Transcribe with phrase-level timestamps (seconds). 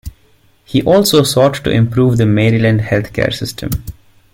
[0.65, 3.69] He also sought to improve the Maryland healthcare system.